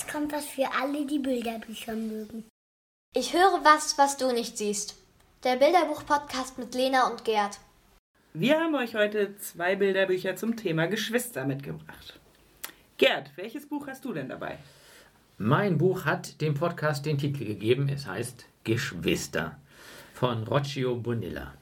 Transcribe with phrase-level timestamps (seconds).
[0.00, 2.44] jetzt kommt was für alle, die Bilderbücher mögen.
[3.14, 4.96] Ich höre was, was du nicht siehst.
[5.44, 7.58] Der Bilderbuch-Podcast mit Lena und Gerd.
[8.32, 12.18] Wir haben euch heute zwei Bilderbücher zum Thema Geschwister mitgebracht.
[12.96, 14.58] Gerd, welches Buch hast du denn dabei?
[15.38, 17.88] Mein Buch hat dem Podcast den Titel gegeben.
[17.88, 19.58] Es heißt Geschwister
[20.14, 21.52] von Roccio Bonilla.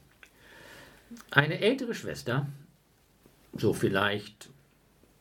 [1.31, 2.47] Eine ältere Schwester,
[3.53, 4.49] so vielleicht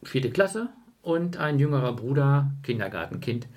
[0.02, 0.68] vierte Klasse,
[1.08, 3.48] und ein jüngerer Bruder, Kindergartenkind.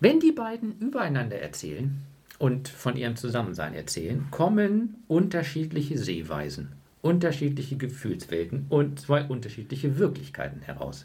[0.00, 2.00] Wenn die beiden übereinander erzählen
[2.38, 11.04] und von ihrem Zusammensein erzählen, kommen unterschiedliche Sehweisen, unterschiedliche Gefühlswelten und zwei unterschiedliche Wirklichkeiten heraus.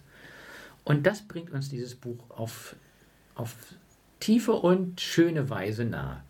[0.86, 2.78] Und das bringt uns dieses Buch auf,
[3.36, 3.54] auf
[4.22, 6.24] tiefe und schöne Weise nahe.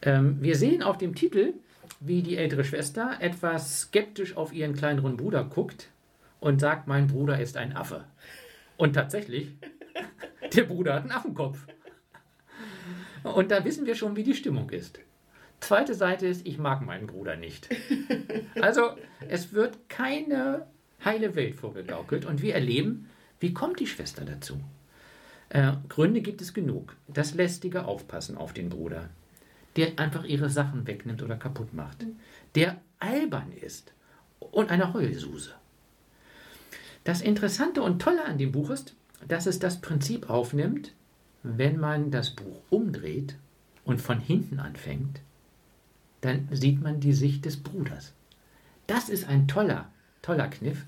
[0.00, 1.52] Ähm, wir sehen auf dem Titel,
[2.00, 5.90] wie die ältere Schwester etwas skeptisch auf ihren kleineren Bruder guckt
[6.40, 8.04] und sagt, mein Bruder ist ein Affe.
[8.78, 9.50] Und tatsächlich,
[10.54, 11.66] der Bruder hat einen Affenkopf.
[13.24, 15.00] Und da wissen wir schon, wie die Stimmung ist.
[15.60, 17.68] Zweite Seite ist, ich mag meinen Bruder nicht.
[18.60, 18.92] Also
[19.28, 20.66] es wird keine
[21.04, 24.60] heile Welt vorgegaukelt und wir erleben, wie kommt die Schwester dazu?
[25.48, 26.96] Äh, Gründe gibt es genug.
[27.08, 29.08] Das lästige Aufpassen auf den Bruder,
[29.76, 32.06] der einfach ihre Sachen wegnimmt oder kaputt macht,
[32.54, 33.92] der albern ist
[34.38, 35.54] und eine Heulsuse.
[37.04, 38.94] Das Interessante und Tolle an dem Buch ist,
[39.26, 40.92] dass es das Prinzip aufnimmt,
[41.42, 43.36] wenn man das Buch umdreht
[43.84, 45.20] und von hinten anfängt,
[46.20, 48.12] dann sieht man die Sicht des Bruders.
[48.86, 49.90] Das ist ein toller,
[50.22, 50.84] toller Kniff,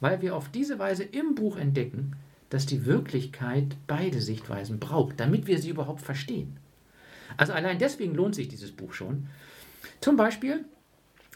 [0.00, 2.16] weil wir auf diese Weise im Buch entdecken,
[2.50, 6.56] dass die Wirklichkeit beide Sichtweisen braucht, damit wir sie überhaupt verstehen.
[7.36, 9.28] Also allein deswegen lohnt sich dieses Buch schon.
[10.00, 10.64] Zum Beispiel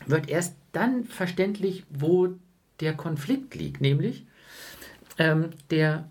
[0.05, 2.34] wird erst dann verständlich, wo
[2.80, 4.27] der Konflikt liegt, nämlich
[5.19, 6.08] ähm, der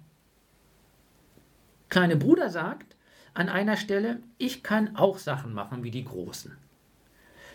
[1.89, 2.95] kleine Bruder sagt
[3.33, 6.57] an einer Stelle, ich kann auch Sachen machen wie die Großen.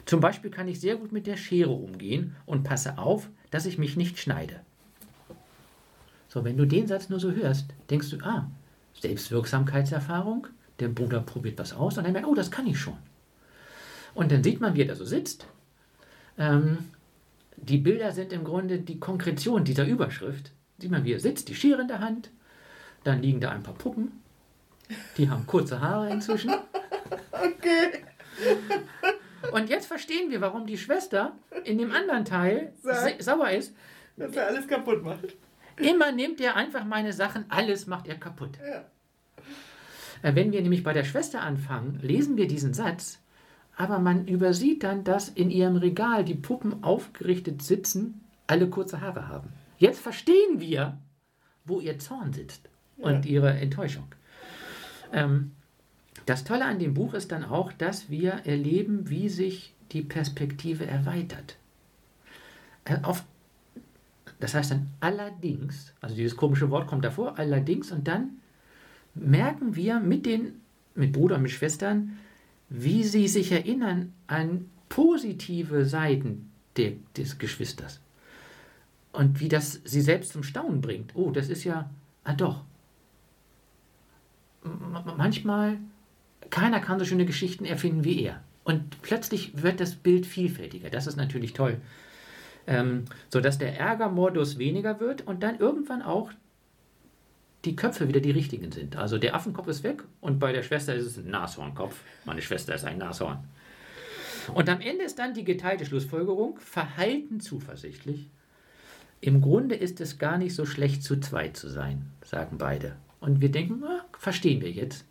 [0.07, 3.79] Zum Beispiel kann ich sehr gut mit der Schere umgehen und passe auf, dass ich
[3.79, 4.61] mich nicht schneide.
[6.29, 8.49] So, wenn du den Satz nur so hörst, denkst du, ah,
[9.01, 10.47] Selbstwirksamkeitserfahrung,
[10.79, 12.97] der Bruder probiert was aus und dann merkt, oh, das kann ich schon.
[14.15, 15.47] Und dann sieht man, wie er da so sitzt.
[16.39, 16.91] Ähm,
[17.57, 20.53] die Bilder sind im Grunde die Konkretion dieser Überschrift.
[20.79, 22.31] Sieht man, wie er sitzt, die Schere in der Hand,
[23.05, 24.23] dann liegen da ein paar Puppen,
[25.17, 26.53] die haben kurze Haare inzwischen.
[27.33, 28.05] Okay.
[29.53, 31.33] Und jetzt verstehen wir, warum die Schwester
[31.65, 32.73] in dem anderen Teil
[33.19, 33.75] sauer ist.
[34.17, 35.37] Dass er alles kaputt macht.
[35.77, 38.59] Immer nimmt er einfach meine Sachen, alles macht er kaputt.
[38.65, 38.85] Ja.
[40.23, 43.19] Äh, wenn wir nämlich bei der Schwester anfangen, lesen wir diesen Satz,
[43.81, 49.29] aber man übersieht dann, dass in ihrem Regal die Puppen aufgerichtet sitzen, alle kurze Haare
[49.29, 49.49] haben.
[49.79, 50.99] Jetzt verstehen wir,
[51.65, 52.69] wo ihr Zorn sitzt
[52.99, 53.31] und ja.
[53.33, 54.05] ihre Enttäuschung.
[55.15, 55.53] Ähm,
[56.27, 60.87] das Tolle an dem Buch ist dann auch, dass wir erleben, wie sich die Perspektive
[60.87, 61.57] erweitert.
[62.85, 63.25] Äh, auf
[64.41, 68.41] das heißt dann allerdings, also dieses komische Wort kommt davor, allerdings, und dann
[69.15, 70.61] merken wir mit den,
[70.95, 72.19] mit Bruder und mit Schwestern,
[72.71, 78.01] wie sie sich erinnern an positive Seiten de, des Geschwisters.
[79.13, 81.15] Und wie das sie selbst zum Staunen bringt.
[81.15, 81.91] Oh, das ist ja,
[82.25, 82.63] ah doch.
[85.17, 85.79] Manchmal,
[86.49, 88.43] keiner kann so schöne Geschichten erfinden wie er.
[88.65, 90.91] Und plötzlich wird das Bild vielfältiger.
[90.91, 91.81] Das ist natürlich toll
[92.67, 96.31] ähm, sodass der Ärgermodus weniger wird und dann irgendwann auch
[97.65, 98.97] die Köpfe wieder die richtigen sind.
[98.97, 102.01] Also der Affenkopf ist weg und bei der Schwester ist es ein Nashornkopf.
[102.25, 103.45] Meine Schwester ist ein Nashorn.
[104.55, 108.29] Und am Ende ist dann die geteilte Schlussfolgerung, verhalten zuversichtlich.
[109.21, 112.97] Im Grunde ist es gar nicht so schlecht, zu zweit zu sein, sagen beide.
[113.21, 115.05] Und wir denken, na, verstehen wir jetzt.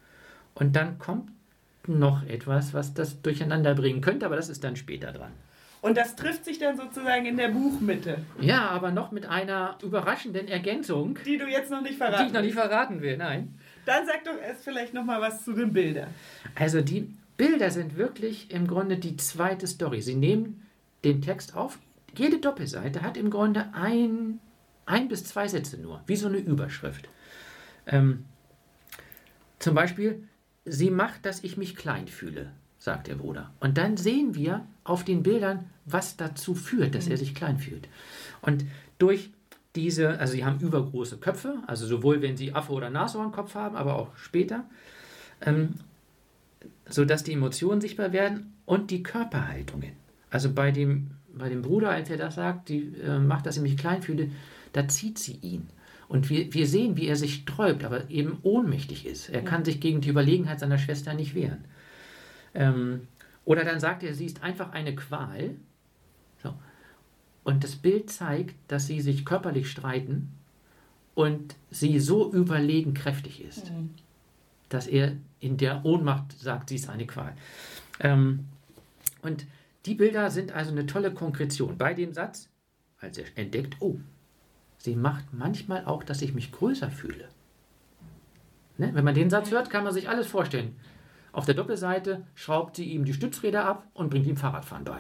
[0.56, 1.30] Und dann kommt
[1.86, 5.32] noch etwas, was das durcheinander bringen könnte, aber das ist dann später dran.
[5.82, 8.18] Und das trifft sich dann sozusagen in der Buchmitte.
[8.40, 11.18] Ja, aber noch mit einer überraschenden Ergänzung.
[11.26, 13.58] Die du jetzt noch nicht verraten Die ich noch nicht verraten will, nein.
[13.86, 16.10] Dann sag doch erst vielleicht noch mal was zu den Bildern.
[16.56, 20.02] Also die Bilder sind wirklich im Grunde die zweite Story.
[20.02, 20.68] Sie nehmen
[21.06, 21.80] den Text auf.
[22.18, 24.42] Jede Doppelseite hat im Grunde ein,
[24.86, 27.08] ein bis zwei Sätze nur, wie so eine Überschrift.
[27.88, 28.26] Ähm,
[29.60, 30.28] zum Beispiel,
[30.66, 33.52] sie macht, dass ich mich klein fühle sagt der Bruder.
[33.60, 37.88] Und dann sehen wir auf den Bildern, was dazu führt, dass er sich klein fühlt.
[38.42, 38.66] Und
[38.98, 39.30] durch
[39.76, 43.96] diese, also sie haben übergroße Köpfe, also sowohl wenn sie Affe- oder Nashornkopf haben, aber
[43.96, 44.64] auch später,
[45.42, 45.76] ähm,
[46.88, 49.92] sodass die Emotionen sichtbar werden und die Körperhaltungen.
[50.32, 53.62] Also bei dem, bei dem Bruder, als er das sagt, die äh, macht, dass ich
[53.62, 54.32] mich klein fühle,
[54.74, 55.68] da zieht sie ihn.
[56.08, 59.30] Und wir, wir sehen, wie er sich sträubt, aber eben ohnmächtig ist.
[59.30, 61.64] Er kann sich gegen die Überlegenheit seiner Schwester nicht wehren.
[62.54, 63.08] Ähm,
[63.46, 65.56] oder dann sagt er, sie ist einfach eine Qual.
[66.42, 66.54] So.
[67.44, 70.32] Und das Bild zeigt, dass sie sich körperlich streiten
[71.16, 73.72] und sie so überlegen kräftig ist,
[74.70, 77.34] dass er in der Ohnmacht sagt, sie ist eine Qual.
[78.00, 78.46] Ähm,
[79.22, 79.46] und
[79.86, 81.78] die Bilder sind also eine tolle Konkretion.
[81.78, 82.50] Bei dem Satz,
[83.00, 83.98] als er entdeckt, oh,
[84.78, 87.30] sie macht manchmal auch, dass ich mich größer fühle.
[88.78, 88.92] Ne?
[88.94, 90.76] Wenn man den Satz hört, kann man sich alles vorstellen.
[91.32, 95.00] Auf der Doppelseite schraubt sie ihm die Stützräder ab und bringt ihm Fahrradfahren bei.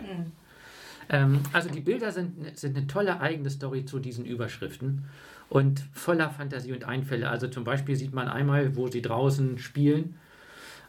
[1.10, 5.06] Ähm, also die Bilder sind, sind eine tolle eigene Story zu diesen Überschriften
[5.50, 7.30] und voller Fantasie und Einfälle.
[7.30, 10.16] Also zum Beispiel sieht man einmal, wo sie draußen spielen,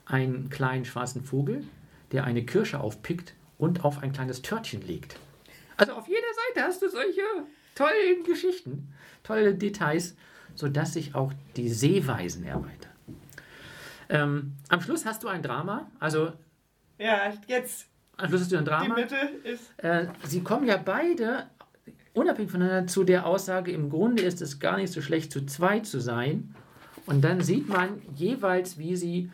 [0.05, 1.65] einen kleinen schwarzen Vogel,
[2.13, 5.17] der eine Kirsche aufpickt und auf ein kleines Törtchen legt.
[5.77, 6.21] Also auf jeder
[6.55, 7.23] Seite hast du solche
[7.75, 8.93] tollen Geschichten,
[9.23, 10.17] tolle Details,
[10.55, 12.90] sodass sich auch die Sehweisen erweitern.
[14.11, 16.33] Ähm, am Schluss hast du ein Drama, also
[16.99, 17.87] Ja, jetzt
[18.17, 18.95] am Schluss hast du ein die Drama.
[18.97, 19.73] Mitte ist.
[19.79, 21.47] Äh, sie kommen ja beide
[22.13, 25.87] unabhängig voneinander zu der Aussage, im Grunde ist es gar nicht so schlecht, zu zweit
[25.87, 26.55] zu sein.
[27.07, 29.31] Und dann sieht man jeweils, wie sie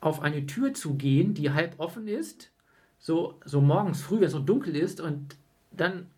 [0.00, 2.50] auf eine Tür zugehen, die halb offen ist,
[2.98, 5.36] so, so morgens früh, wenn es so dunkel ist, und
[5.70, 6.10] dann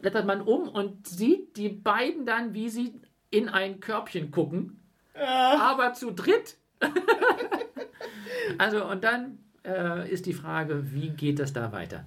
[0.00, 2.94] blättert man um und sieht die beiden dann, wie sie
[3.30, 4.80] in ein Körbchen gucken,
[5.14, 6.56] aber zu dritt.
[8.58, 12.04] also, und dann äh, ist die Frage, wie geht das da weiter?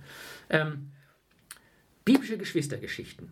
[0.50, 0.90] Ähm,
[2.06, 3.32] biblische Geschwistergeschichten.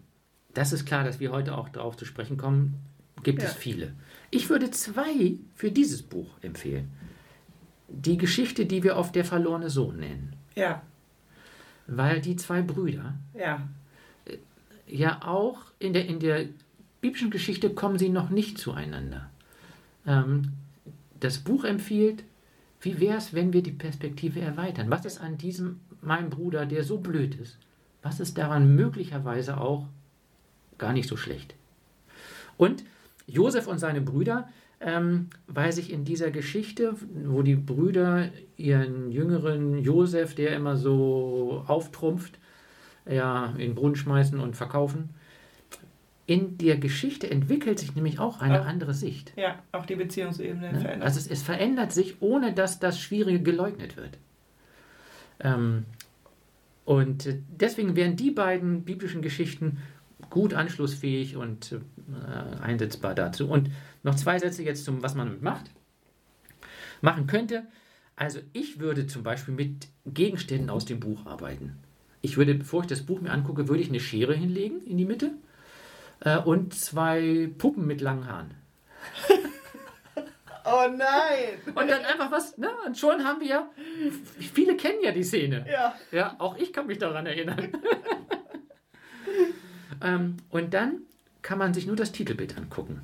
[0.53, 2.75] Das ist klar, dass wir heute auch darauf zu sprechen kommen.
[3.23, 3.59] Gibt es Ja.
[3.59, 3.93] viele.
[4.31, 6.91] Ich würde zwei für dieses Buch empfehlen.
[7.87, 10.35] Die Geschichte, die wir oft der verlorene Sohn nennen.
[10.55, 10.81] Ja,
[11.87, 13.67] Weil die zwei Brüder ja.
[14.87, 16.45] ja auch in der, in der
[17.01, 19.29] biblischen Geschichte kommen sie noch nicht zueinander.
[20.07, 20.53] Ähm,
[21.19, 22.23] das Buch empfiehlt,
[22.81, 24.91] wie wäre es, wenn wir die Perspektive erweitern?
[24.91, 27.57] Was ist an diesem, meinem Bruder, der so blöd ist,
[28.03, 29.87] was ist daran möglicherweise auch
[30.77, 31.55] gar nicht so schlecht?
[32.57, 32.83] Und
[33.27, 34.47] Josef und seine Brüder,
[34.79, 36.95] ähm, weil sich in dieser Geschichte,
[37.25, 42.37] wo die Brüder ihren jüngeren Josef, der immer so auftrumpft,
[43.09, 45.09] ja, in den Brunnen schmeißen und verkaufen.
[46.27, 49.33] In der Geschichte entwickelt sich nämlich auch eine Auch- andere Sicht.
[49.35, 50.79] Ja, auch die Beziehungsebene Ne?
[50.79, 51.03] verändert.
[51.05, 54.17] Also es, es verändert sich, ohne dass das Schwierige geleugnet wird.
[55.39, 55.85] Ähm,
[56.83, 59.77] und äh, deswegen wären die beiden biblischen Geschichten
[60.29, 63.47] gut anschlussfähig und äh, einsetzbar dazu.
[63.47, 63.69] Und
[64.03, 65.69] noch zwei Sätze jetzt zum, was man damit macht.
[67.01, 67.63] Machen könnte.
[68.15, 71.73] Also ich würde zum Beispiel mit Gegenständen aus dem Buch arbeiten.
[72.21, 75.05] Ich würde, bevor ich das Buch mir angucke, würde ich eine Schere hinlegen in die
[75.05, 75.31] Mitte
[76.25, 78.53] äh, und zwei Puppen mit langen Haaren.
[80.65, 81.59] oh nein!
[81.67, 82.69] Und dann einfach was, ne?
[82.85, 83.69] Und schon haben wir,
[84.39, 85.65] viele kennen ja die Szene.
[85.71, 85.95] Ja.
[86.11, 87.61] Ja, auch ich kann mich daran erinnern.
[90.01, 91.01] ähm, und dann
[91.41, 93.01] kann man sich nur das Titelbild angucken.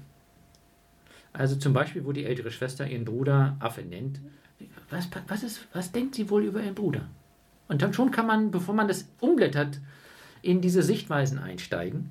[1.32, 4.20] Also zum Beispiel, wo die ältere Schwester ihren Bruder Affe nennt.
[4.90, 7.08] Was, was, ist, was denkt sie wohl über ihren Bruder?
[7.68, 9.80] Und dann schon kann man, bevor man das umblättert,
[10.42, 12.10] in diese Sichtweisen einsteigen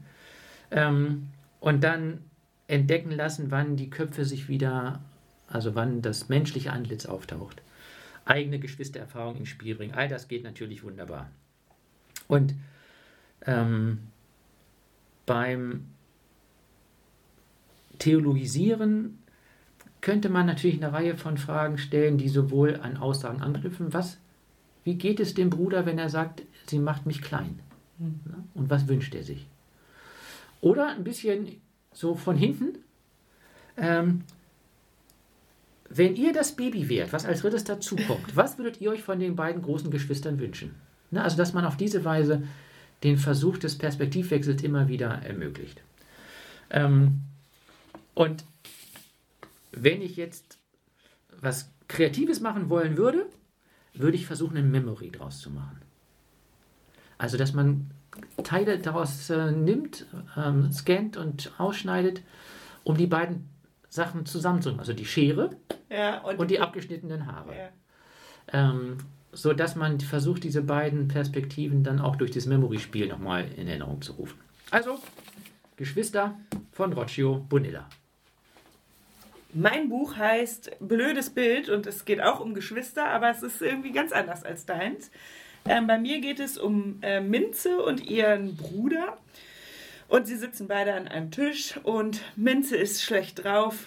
[0.71, 1.29] ähm,
[1.61, 2.19] und dann
[2.67, 5.01] entdecken lassen, wann die Köpfe sich wieder,
[5.49, 7.63] also wann das menschliche Antlitz auftaucht.
[8.25, 9.95] Eigene Geschwistererfahrung ins Spiel bringen.
[9.95, 11.31] All das geht natürlich wunderbar.
[12.29, 12.55] Und
[13.47, 13.99] ähm,
[15.27, 15.87] beim
[17.99, 19.19] Theologisieren
[20.01, 24.19] könnte man natürlich eine Reihe von Fragen stellen, die sowohl an Aussagen anknüpfen, was,
[24.85, 27.59] wie geht es dem Bruder, wenn er sagt, sie macht mich klein?
[27.99, 28.15] Ne?
[28.55, 29.47] Und was wünscht er sich?
[30.61, 31.61] Oder ein bisschen
[31.93, 32.79] so von hinten,
[33.77, 34.25] ähm,
[35.89, 39.37] wenn ihr das Baby wärt, was als drittes dazukommt, was würdet ihr euch von den
[39.37, 40.75] beiden großen Geschwistern wünschen?
[41.11, 42.43] Ne, also, dass man auf diese Weise
[43.03, 45.83] den Versuch des Perspektivwechsels immer wieder ermöglicht.
[46.71, 47.23] Ähm,
[48.15, 48.45] und
[49.73, 50.59] wenn ich jetzt
[51.41, 53.27] was Kreatives machen wollen würde,
[53.95, 55.81] würde ich versuchen, ein Memory draus zu machen.
[57.19, 57.91] Also, dass man
[58.43, 62.23] Teile daraus äh, nimmt, ähm, scannt und ausschneidet,
[62.85, 63.49] um die beiden
[63.89, 64.81] Sachen zusammenzubringen.
[64.81, 65.51] Also die Schere
[65.89, 67.55] Ja, und, und die abgeschnittenen Haare.
[67.55, 67.69] ja.
[68.53, 68.99] Ähm,
[69.33, 74.03] so dass man versucht, diese beiden Perspektiven dann auch durch das Memory-Spiel nochmal in Erinnerung
[74.03, 74.39] zu rufen.
[74.73, 74.99] Also,
[75.77, 76.37] Geschwister
[76.73, 77.89] von Roccio Bonilla.
[79.53, 83.93] Mein Buch heißt Blödes Bild und es geht auch um Geschwister, aber es ist irgendwie
[83.93, 85.11] ganz anders als deins.
[85.67, 89.19] Ähm, bei mir geht es um äh, Minze und ihren Bruder.
[90.09, 93.87] Und sie sitzen beide an einem Tisch und Minze ist schlecht drauf,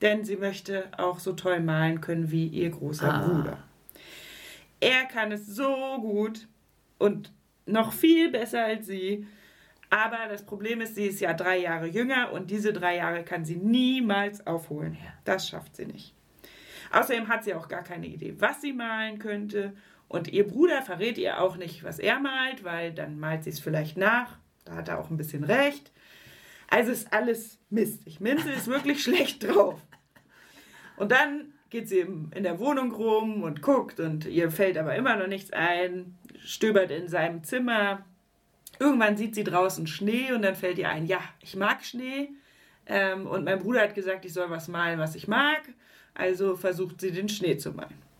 [0.00, 3.20] denn sie möchte auch so toll malen können wie ihr großer Ah.
[3.28, 3.58] Bruder.
[4.80, 6.48] Er kann es so gut
[6.98, 7.30] und
[7.66, 9.26] noch viel besser als sie.
[9.90, 13.44] Aber das Problem ist, sie ist ja drei Jahre jünger und diese drei Jahre kann
[13.44, 14.96] sie niemals aufholen.
[15.24, 16.14] Das schafft sie nicht.
[16.90, 19.74] Außerdem hat sie auch gar keine Idee, was sie malen könnte.
[20.12, 23.60] Und ihr Bruder verrät ihr auch nicht, was er malt, weil dann malt sie es
[23.60, 24.36] vielleicht nach.
[24.66, 25.90] Da hat er auch ein bisschen recht.
[26.68, 28.20] Also ist alles mistig.
[28.20, 29.80] Minze ist wirklich schlecht drauf.
[30.98, 35.16] Und dann geht sie in der Wohnung rum und guckt und ihr fällt aber immer
[35.16, 38.04] noch nichts ein, stöbert in seinem Zimmer.
[38.78, 42.28] Irgendwann sieht sie draußen Schnee und dann fällt ihr ein, ja, ich mag Schnee.
[42.84, 45.62] Ähm, und mein Bruder hat gesagt, ich soll was malen, was ich mag.
[46.12, 48.11] Also versucht sie den Schnee zu malen.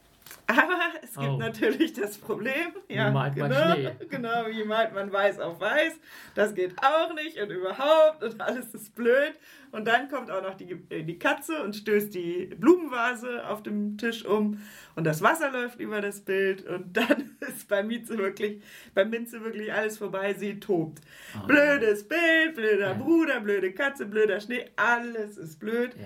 [0.47, 1.37] Aber es gibt Oh.
[1.39, 2.73] natürlich das Problem.
[2.89, 3.91] Ja, malt man genau, Schnee?
[4.11, 5.95] genau, wie malt man weiß auf weiß.
[6.35, 9.33] Das geht auch nicht und überhaupt und alles ist blöd.
[9.71, 13.97] Und dann kommt auch noch die, äh, die Katze und stößt die Blumenvase auf dem
[13.97, 14.61] Tisch um
[14.97, 18.63] und das Wasser läuft über das Bild und dann ist bei Minze wirklich,
[18.95, 20.35] bei Minze wirklich alles vorbei.
[20.35, 21.01] Sie tobt.
[21.41, 21.47] Oh.
[21.47, 22.93] Blödes Bild, blöder Ja.
[22.95, 25.95] Bruder, blöde Katze, blöder Schnee, alles ist blöd.
[25.97, 26.05] Ja.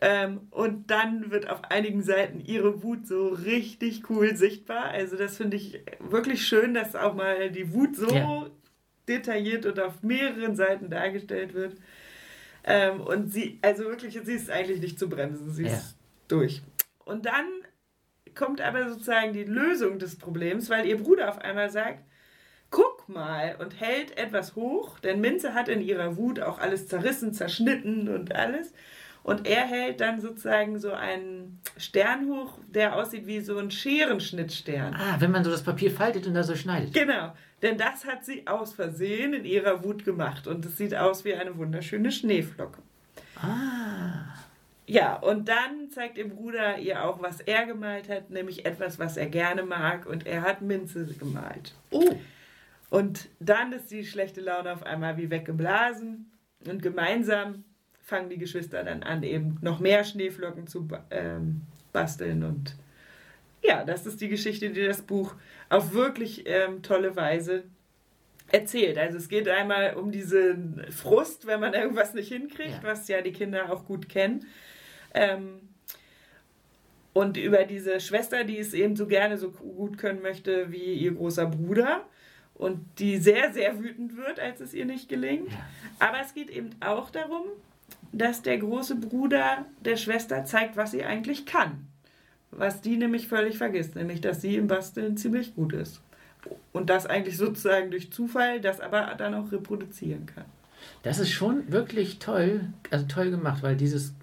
[0.00, 4.84] Ähm, und dann wird auf einigen Seiten ihre Wut so richtig cool sichtbar.
[4.90, 8.50] Also das finde ich wirklich schön, dass auch mal die Wut so Ja.
[9.08, 11.76] detailliert und auf mehreren Seiten dargestellt wird.
[12.64, 15.50] Ähm, und sie, also wirklich, sie ist eigentlich nicht zu bremsen.
[15.50, 15.76] Sie Ja.
[15.76, 15.96] ist
[16.28, 16.62] durch.
[17.04, 17.46] Und dann
[18.34, 22.04] kommt aber sozusagen die Lösung des Problems, weil ihr Bruder auf einmal sagt,
[22.70, 27.32] guck mal und hält etwas hoch, denn Minze hat in ihrer Wut auch alles zerrissen,
[27.32, 28.72] zerschnitten und alles.
[29.26, 34.94] Und er hält dann sozusagen so einen Stern hoch, der aussieht wie so ein Scherenschnittstern.
[34.94, 36.94] Ah, wenn man so das Papier faltet und da so schneidet.
[36.94, 41.24] Genau, denn das hat sie aus Versehen in ihrer Wut gemacht und es sieht aus
[41.24, 42.80] wie eine wunderschöne Schneeflocke.
[43.42, 44.32] Ah.
[44.86, 49.16] Ja, und dann zeigt ihr Bruder ihr auch, was er gemalt hat, nämlich etwas, was
[49.16, 51.74] er gerne mag und er hat Minze gemalt.
[51.90, 52.14] Oh.
[52.90, 56.30] Und dann ist die schlechte Laune auf einmal wie weggeblasen
[56.64, 57.64] und gemeinsam
[58.06, 62.44] fangen die Geschwister dann an, eben noch mehr Schneeflocken zu ähm, basteln.
[62.44, 62.76] Und
[63.64, 65.34] ja, das ist die Geschichte, die das Buch
[65.68, 67.64] auf wirklich ähm, tolle Weise
[68.52, 68.96] erzählt.
[68.96, 72.82] Also es geht einmal um diesen Frust, wenn man irgendwas nicht hinkriegt, Ja.
[72.84, 74.46] was ja die Kinder auch gut kennen.
[75.12, 75.58] Ähm,
[77.12, 81.12] und über diese Schwester, die es eben so gerne so gut können möchte wie ihr
[81.12, 82.04] großer Bruder
[82.54, 85.50] und die sehr, sehr wütend wird, als es ihr nicht gelingt.
[85.98, 87.46] Aber es geht eben auch darum,
[88.12, 91.86] dass der große Bruder der Schwester zeigt, was sie eigentlich kann.
[92.50, 96.00] Was die nämlich völlig vergisst, nämlich dass sie im Basteln ziemlich gut ist.
[96.72, 100.44] Und das eigentlich sozusagen durch Zufall, das aber dann auch reproduzieren kann.
[101.02, 104.14] Das ist schon wirklich toll, also toll gemacht, weil dieses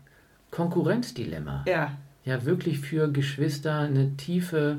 [0.51, 1.91] Konkurrenzdilemma Ja,
[2.24, 4.77] ja wirklich für Geschwister eine tiefe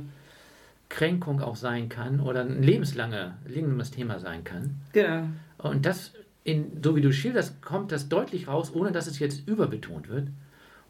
[0.89, 4.77] Kränkung auch sein kann oder ein lebenslange, lebendes Thema sein kann.
[4.93, 5.25] genau.
[5.59, 6.13] Und das,
[6.45, 10.29] in, so wie du schilderst, kommt das deutlich raus, ohne dass es jetzt überbetont wird.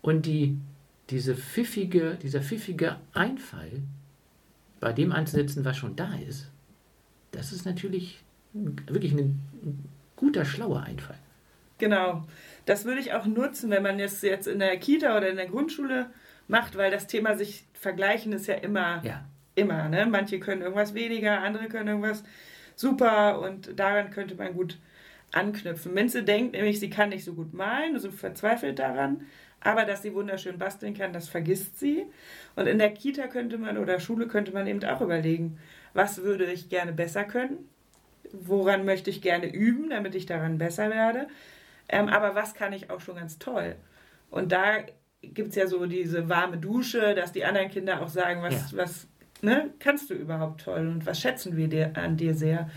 [0.02, 0.58] Und die,
[1.10, 3.82] diese pfiffige, dieser pfiffige Einfall,
[4.80, 6.50] bei dem anzusetzen, was schon da ist,
[7.30, 9.84] das ist natürlich wirklich ein, ein
[10.16, 11.18] guter, schlauer Einfall.
[11.78, 12.24] Genau.
[12.66, 15.46] Das würde ich auch nutzen, wenn man es jetzt in der Kita oder in der
[15.46, 16.10] Grundschule
[16.48, 19.88] macht, weil das Thema sich vergleichen ist ja immer, Ja, immer.
[19.88, 20.06] Ne?
[20.06, 22.24] Manche können irgendwas weniger, andere können irgendwas
[22.76, 24.78] super und daran könnte man gut
[25.34, 25.94] anknüpfen.
[25.94, 29.26] Minze denkt nämlich, sie kann nicht so gut malen, so verzweifelt daran,
[29.60, 32.04] aber dass sie wunderschön basteln kann, das vergisst sie.
[32.54, 35.58] Und in der Kita könnte man oder Schule könnte man eben auch überlegen,
[35.94, 37.68] was würde ich gerne besser können?
[38.32, 41.28] Woran möchte ich gerne üben, damit ich daran besser werde?
[41.88, 43.76] Ähm, aber was kann ich auch schon ganz toll?
[44.30, 44.78] Und da
[45.22, 49.06] gibt es ja so diese warme Dusche, dass die anderen Kinder auch sagen, was, was
[49.40, 52.70] ne, kannst du überhaupt toll und was schätzen wir dir, an dir sehr?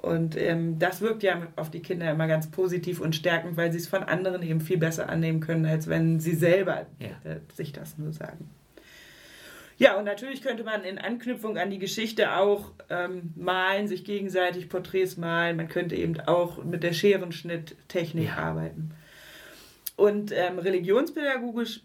[0.00, 3.78] Und ähm, das wirkt ja auf die Kinder immer ganz positiv und stärkend, weil sie
[3.78, 7.30] es von anderen eben viel besser annehmen können, als wenn sie selber Ja.
[7.30, 8.48] äh, sich das nur sagen.
[9.76, 14.68] Ja, und natürlich könnte man in Anknüpfung an die Geschichte auch ähm, malen, sich gegenseitig
[14.68, 15.56] Porträts malen.
[15.56, 18.36] Man könnte eben auch mit der Scherenschnitttechnik Ja.
[18.36, 18.92] arbeiten.
[19.96, 21.82] Und ähm, religionspädagogisch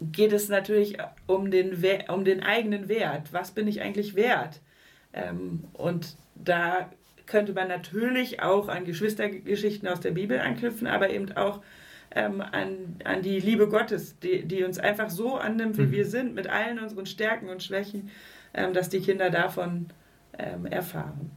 [0.00, 3.32] geht es natürlich um den, We um den eigenen Wert.
[3.32, 4.60] Was bin ich eigentlich wert?
[5.12, 6.90] Ähm, und da
[7.28, 11.60] könnte man natürlich auch an Geschwistergeschichten aus der Bibel anknüpfen, aber eben auch
[12.14, 15.92] ähm, an, an die Liebe Gottes, die, die uns einfach so annimmt, wie Mhm.
[15.92, 18.10] wir sind, mit allen unseren Stärken und Schwächen,
[18.54, 19.86] ähm, dass die Kinder davon
[20.38, 21.30] ähm, erfahren.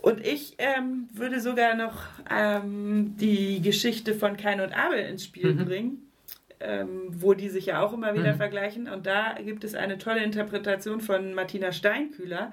[0.00, 5.54] Und ich ähm, würde sogar noch ähm, die Geschichte von Kain und Abel ins Spiel
[5.54, 5.64] Mhm.
[5.64, 6.10] bringen,
[6.60, 8.36] ähm, wo die sich ja auch immer wieder Mhm.
[8.36, 8.88] vergleichen.
[8.88, 12.52] Und da gibt es eine tolle Interpretation von Martina Steinkühler,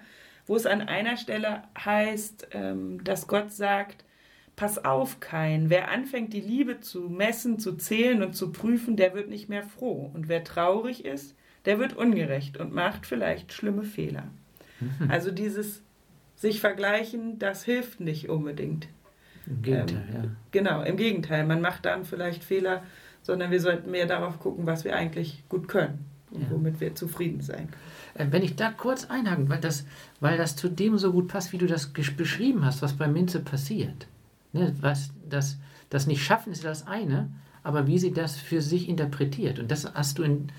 [0.52, 4.04] wo es an einer Stelle heißt, ähm, dass Gott sagt,
[4.58, 9.14] Pass auf, Kain, wer anfängt, die Liebe zu messen, zu zählen und zu prüfen, der
[9.14, 10.12] wird nicht mehr froh.
[10.14, 14.26] Und wer traurig ist, der wird ungerecht und macht vielleicht schlimme Fehler.
[15.08, 15.84] Also dieses
[16.36, 18.90] sich vergleichen, das hilft nicht unbedingt.
[19.48, 20.24] Im Gegenteil, ja.
[20.52, 22.84] Genau, im Gegenteil, man macht dann vielleicht Fehler,
[23.22, 26.48] sondern wir sollten mehr darauf gucken, was wir eigentlich gut können und Ja.
[26.52, 28.01] womit wir zufrieden sein können.
[28.14, 29.86] Äh, Wenn ich da kurz einhaken, weil das,
[30.20, 33.40] weil das zu dem so gut passt, wie du das beschrieben hast, was bei Minze
[33.40, 34.08] passiert.
[34.54, 35.58] Ne, was, das,
[35.90, 37.32] das Nicht-Schaffen ist das eine,
[37.64, 39.60] aber wie sie das für sich interpretiert.
[39.60, 40.52] Und das hast du in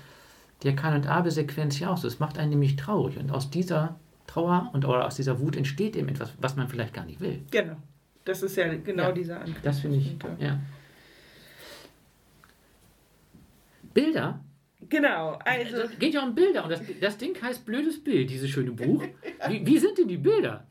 [0.63, 2.07] der Kan- und Abel-Sequenz ja auch so.
[2.07, 3.17] Es macht einen nämlich traurig.
[3.17, 6.93] Und aus dieser Trauer und oder aus dieser Wut entsteht eben etwas, was man vielleicht
[6.93, 7.41] gar nicht will.
[7.51, 7.75] Genau,
[8.25, 9.61] das ist ja genau Ja, dieser Angriff.
[9.61, 10.59] Das finde ich, ja.
[13.93, 14.39] Bilder
[14.89, 18.49] Genau, also Also, geht ja um Bilder und das, das Ding heißt Blödes Bild, dieses
[18.49, 19.03] schöne Buch.
[19.47, 20.67] Wie, wie sind denn die Bilder?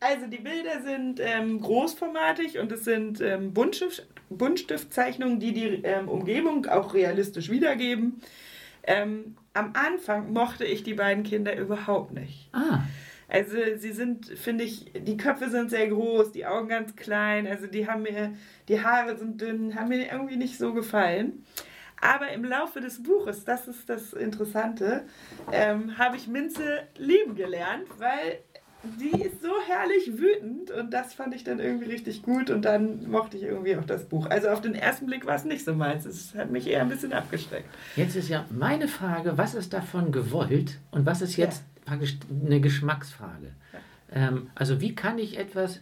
[0.00, 6.08] Also die Bilder sind ähm, großformatig und es sind ähm, Buntstift, Buntstiftzeichnungen, die die ähm,
[6.08, 8.20] Umgebung auch realistisch wiedergeben.
[8.84, 12.48] Ähm, am Anfang mochte ich die beiden Kinder überhaupt nicht.
[12.52, 12.80] Ah,
[13.28, 17.66] Also sie sind, finde ich, die Köpfe sind sehr groß, die Augen ganz klein, also
[17.66, 18.34] die haben mir,
[18.68, 21.44] die Haare sind dünn, haben mir irgendwie nicht so gefallen.
[22.00, 25.04] Aber im Laufe des Buches, das ist das Interessante,
[25.52, 28.38] ähm, habe ich Minze lieben gelernt, weil
[28.82, 33.10] die ist so herrlich wütend und das fand ich dann irgendwie richtig gut und dann
[33.10, 34.26] mochte ich irgendwie auch das Buch.
[34.26, 36.88] Also auf den ersten Blick war es nicht so meins, es hat mich eher ein
[36.88, 37.68] bisschen abgeschreckt.
[37.96, 42.60] jetzt ist ja meine Frage, was ist davon gewollt und was ist jetzt praktisch eine
[42.60, 43.52] Geschmacksfrage?
[44.12, 45.80] Ähm, also wie kann ich etwas,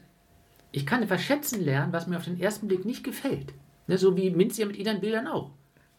[0.73, 3.52] ich kann etwas schätzen lernen, was mir auf den ersten Blick nicht gefällt.
[3.88, 5.50] Ne, so wie Minz ja mit ihren Bildern auch.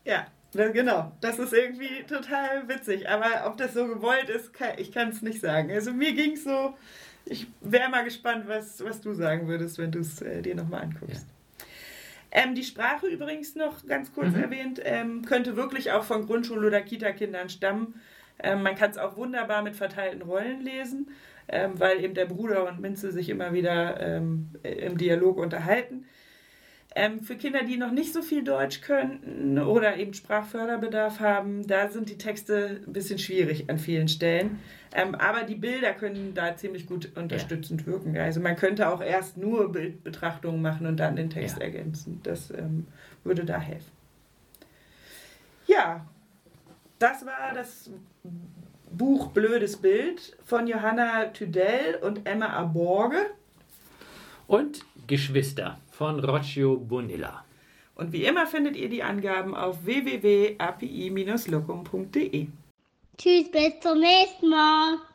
[0.07, 1.11] Ja, das, genau.
[1.19, 3.09] Das ist irgendwie total witzig.
[3.09, 5.69] Aber ob das so gewollt ist, kann, ich kann es nicht sagen.
[5.71, 6.75] Also mir ging es so,
[7.25, 10.83] ich wäre mal gespannt, was, was du sagen würdest, wenn du es äh, dir nochmal
[10.83, 11.27] anguckst.
[12.31, 14.43] Ähm, die Sprache übrigens noch ganz kurz Mhm.
[14.43, 17.99] erwähnt, ähm, könnte wirklich auch von Grundschul- oder Kita-Kindern stammen.
[18.39, 21.09] Ähm, man kann es auch wunderbar mit verteilten Rollen lesen,
[21.49, 26.05] ähm, weil eben der Bruder und Minze sich immer wieder ähm, im Dialog unterhalten.
[26.95, 31.89] Ähm, für Kinder, die noch nicht so viel Deutsch können oder eben Sprachförderbedarf haben, da
[31.89, 34.59] sind die Texte ein bisschen schwierig an vielen Stellen.
[34.95, 38.17] Ähm, aber die Bilder können da ziemlich gut unterstützend wirken.
[38.17, 41.63] Also man könnte auch erst nur Bildbetrachtungen machen und dann den Text Ja.
[41.65, 42.19] ergänzen.
[42.23, 42.87] Das ähm,
[43.23, 43.91] würde da helfen.
[45.67, 46.05] Ja,
[46.97, 47.91] das war das
[48.91, 53.17] Buch Blödes Bild von Johanna Tüdell und Emma Aborge.
[54.47, 57.43] Und Geschwister von Roccio Bonilla.
[57.95, 62.47] Und wie immer findet ihr die Angaben auf www.api-locum.de.
[63.17, 64.99] Tschüss, bis zum nächsten Mal.